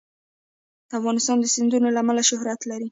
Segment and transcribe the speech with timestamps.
[0.97, 2.79] افغانستان د سیندونه له امله شهرت لري.